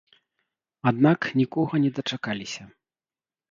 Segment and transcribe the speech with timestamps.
[0.91, 2.63] Аднак нікога не дачакаліся.